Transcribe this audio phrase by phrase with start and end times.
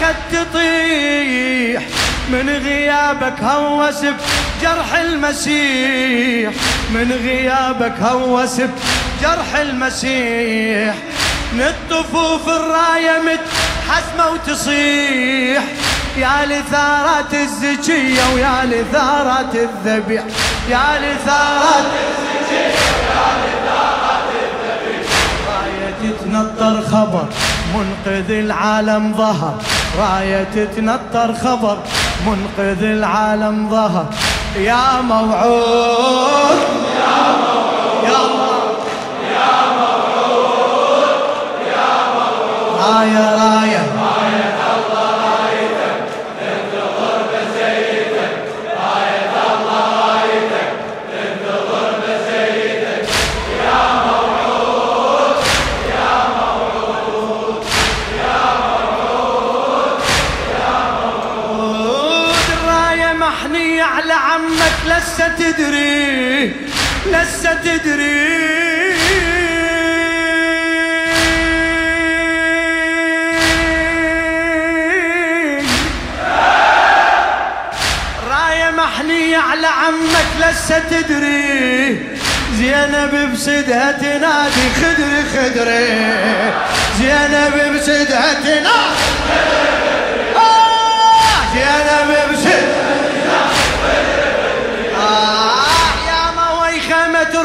[0.00, 1.82] خد تطيح.
[2.28, 6.52] من غيابك هوس بجرح المسيح.
[6.90, 10.94] من غيابك هوس بجرح المسيح.
[11.52, 15.62] من الطفوف الراية متحسمة وتصيح.
[16.16, 20.22] يا لثارات الزكية ويا لثارات الذبيح.
[20.68, 22.72] يا لثارات الزكية
[23.08, 23.61] ويا لثارات
[26.32, 27.24] تتنطر خبر
[27.74, 29.54] منقذ العالم ظهر.
[29.98, 31.76] راية تتنطر خبر
[32.26, 34.06] منقذ العالم ظهر.
[34.56, 36.58] يا موعود
[36.96, 37.51] يا موعود.
[64.92, 66.52] لسه تدري
[67.06, 68.42] لسه تدري.
[78.30, 81.98] راية محنية على عمك لسه تدري.
[82.58, 85.88] زينب بسدها تنادي خدري خدري.
[86.98, 88.66] زينب بسدها تنادي
[90.36, 92.08] آه زينب
[95.02, 96.32] بسدها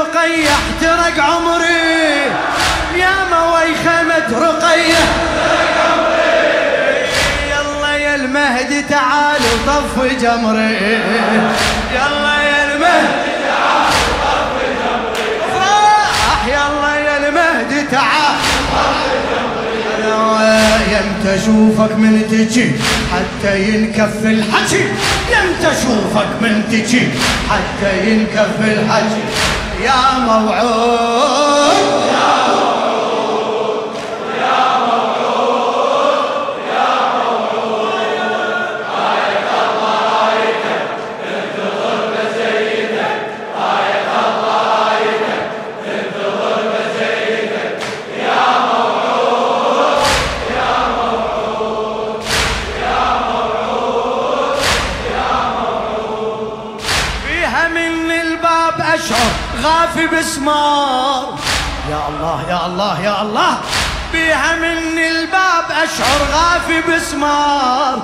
[0.00, 2.30] رقية احترق عمري.
[2.96, 4.98] يا مويخمة رقية
[7.50, 11.00] يلا يا المهدي تعال وطف جمري.
[11.94, 15.30] يلا يا المهدي تعال وطف جمري.
[15.54, 18.36] فرح يلا يا المهدي تعال
[20.90, 22.70] يمت اشوفك من تجي
[23.12, 24.84] حتى ينكف الحكي
[25.32, 27.08] يمت اشوفك من تجي
[27.50, 29.22] حتى ينكف الحكي
[29.84, 31.74] يا موعود
[32.12, 32.39] يا موعود
[58.00, 59.30] من الباب أشعر
[59.62, 61.38] غافي بسمار.
[61.90, 63.58] يا الله يا الله يا الله.
[64.12, 68.02] بيها من الباب أشعر غافي بسمار.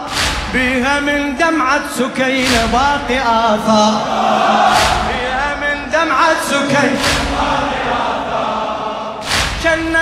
[0.53, 4.01] بيها من دمعة سكينة باقي آثار.
[5.09, 8.57] بيها من دمعة سكينة باقي آثار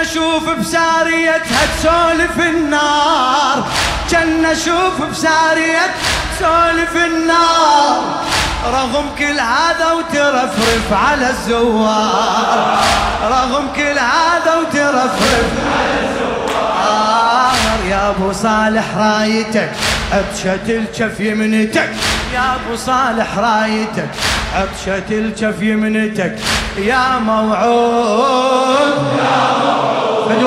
[0.05, 3.65] أشوف بساريتها تسولف النار.
[4.11, 5.91] كأن أشوف بساريتها
[6.39, 8.24] تسولف النار.
[8.73, 12.79] رغم كل هذا وترفرف على الزوار.
[13.23, 17.55] رغم كل هذا وترفرف على الزوار.
[17.91, 19.71] يا أبو صالح رايتك
[20.13, 21.91] عطشة الكف يمنتك.
[22.35, 24.09] يا أبو صالح رايتك
[24.55, 26.39] عطشة الكف يمنتك.
[26.79, 30.29] يا موعود يا موعود.
[30.29, 30.43] فد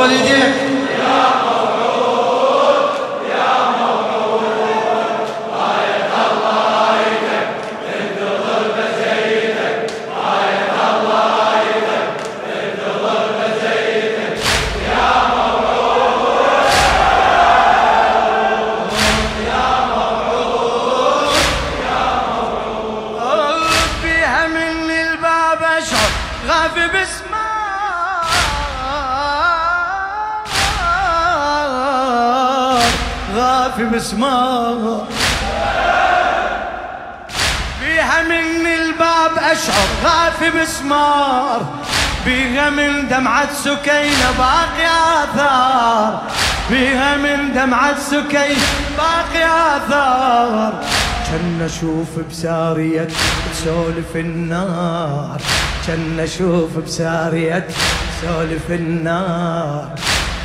[33.75, 35.08] في مسمار.
[37.81, 41.62] بيها من الباب أشعر غافي مسمار.
[42.25, 44.88] بيها من دمعة سكينة باقي
[45.24, 46.22] آثار.
[46.69, 48.68] بيها من دمعة سكينة
[48.98, 50.74] باقي آثار.
[51.28, 53.08] كان أشوف بسارية
[53.63, 55.42] سولف النار.
[55.88, 57.68] كان أشوف بسارية
[58.22, 59.90] سولف النار.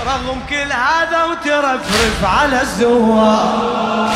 [0.06, 4.14] رغم كل هذا وترفرف على الزوار.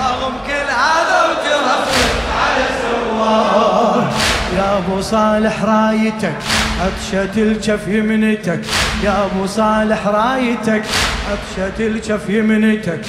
[0.00, 4.12] رغم كل هذا وترفرف على الزوار.
[4.56, 6.36] يا أبو صالح رايتك
[6.80, 8.60] عطشة الكف يمنتك
[9.02, 10.82] يا أبو صالح رايتك
[11.30, 13.00] عطشة الكف يمنتك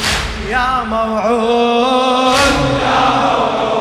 [0.49, 2.35] يا موعود.
[2.83, 3.78] يا موعود.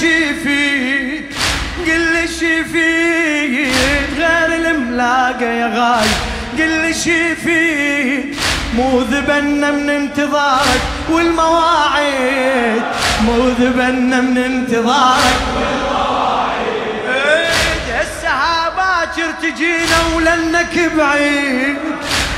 [0.00, 1.24] شي فيك
[1.86, 3.72] قل لي شي فيك
[4.18, 6.10] غير الملاقة يا غالي
[6.58, 8.36] قل لي شي فيك
[8.76, 12.82] مو ذبنا من انتظارك والمواعيد.
[13.24, 16.72] مو ذبنا من انتظارك والمواعيد.
[17.92, 21.76] هسه باكر تجينا ولنك بعيد.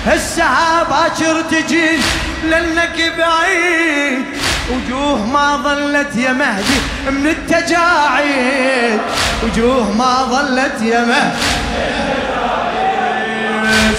[0.07, 2.03] هسه باكر تجينا
[2.51, 4.25] لانك بعيد.
[4.71, 6.79] وجوه ما ظلت يا مهدي
[7.11, 9.01] من التجاعيد.
[9.43, 11.55] وجوه ما ظلت يا مهدي.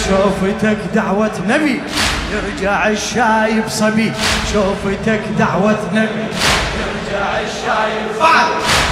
[0.10, 1.82] شوفتك دعوة نبي
[2.34, 4.12] يرجع الشايب صبي.
[4.54, 6.26] شوفتك دعوة نبي
[6.80, 8.48] يرجع الشايب فعل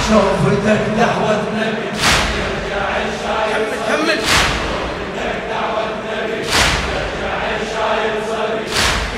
[0.08, 1.88] شوفتك دعوة نبي
[2.38, 3.64] يرجع الشايب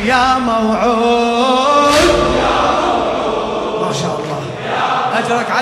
[0.07, 2.36] يا موعود.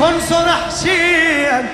[0.00, 1.66] خنصر حسين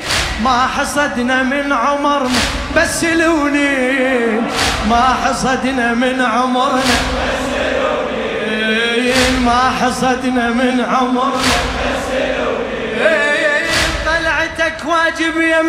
[0.44, 2.40] ما حصدنا من عمرنا
[2.76, 4.42] بس الونين
[4.90, 13.66] ما حصدنا من عمرنا بس الونين ما حصدنا من عمرنا بس الونين
[14.06, 15.62] طلعتك واجب يا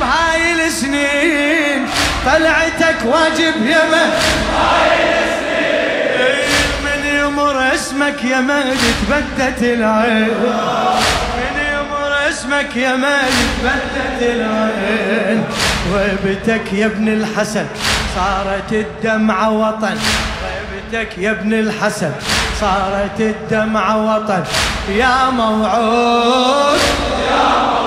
[0.00, 1.86] بهاي السنين.
[2.26, 5.58] طلعتك واجب يا بهاي السنين.
[7.20, 8.78] يمر اسمك يا مالك
[9.10, 10.28] بدت العين.
[12.48, 15.44] اسمك يا مالك بدت العين.
[15.94, 17.66] غيبتك يا ابن الحسن
[18.16, 19.96] صارت الدمعة وطن.
[20.44, 22.12] غيبتك يا ابن الحسن
[22.60, 24.44] صارت الدمعة وطن.
[24.88, 26.80] يا موعود
[27.30, 27.77] يا موعود.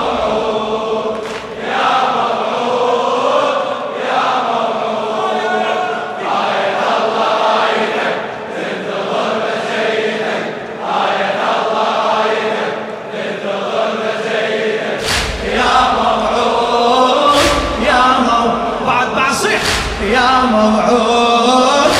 [20.44, 21.92] موعود.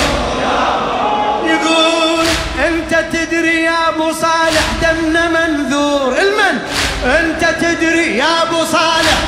[1.44, 2.27] يقول
[2.67, 6.15] أنت تدري يا أبو صالح دمنا منذور.
[6.19, 6.59] المن؟
[7.05, 9.19] أنت تدري يا أبو صالح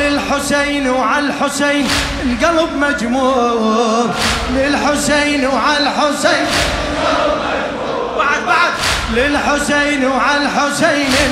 [0.00, 1.88] للحسين وعلى الحسين
[2.22, 4.10] القلب مجمور
[4.50, 6.46] للحسين وعلى الحسين
[8.18, 8.72] بعد بعد.
[9.14, 11.30] للحسين وعلى الحسين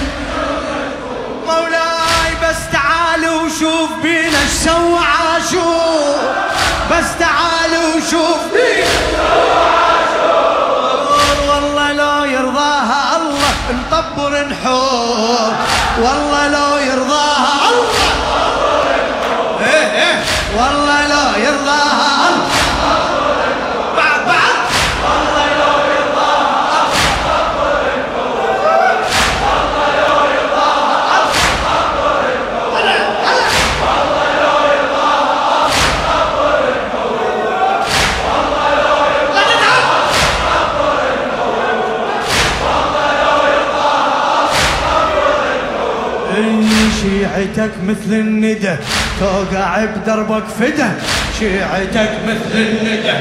[1.46, 2.69] مولاي بس
[3.20, 6.18] تعال وشوف بينا سوى عاشور
[6.90, 9.30] بس تعال وشوف بينا
[11.48, 15.52] والله لو يرضاها الله نطبر نحور
[16.02, 18.10] والله لو يرضاها الله
[19.60, 20.22] إيه إيه.
[20.56, 21.59] والله لو يرضاها
[47.34, 48.76] شيعتك مثل الندى
[49.20, 50.90] توقع بدربك فدا
[51.38, 53.12] شيعتك مثل الندى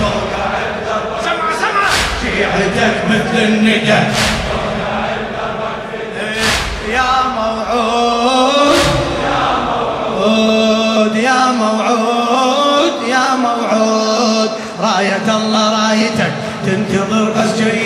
[0.00, 0.46] توقع
[0.76, 1.88] بدربك سمع سمع.
[2.22, 4.00] شيعتك مثل الندى
[4.48, 8.76] توقع بدربك فدا يا موعود
[9.24, 14.50] يا موعود يا موعود يا موعود.
[14.80, 16.32] راية الله رايتك
[16.66, 17.85] تنتظر بس جيتك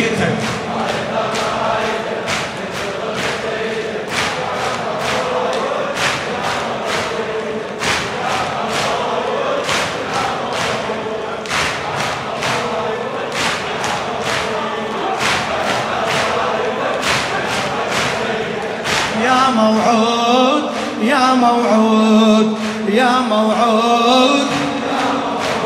[21.91, 24.47] موعود يا موعود.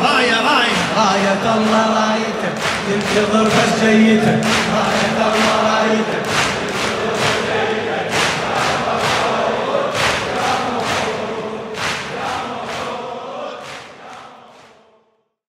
[0.03, 2.55] راية راية راية الله رايتك
[2.87, 4.41] تنتظر بس جيتك
[4.75, 6.34] راية الله رايتك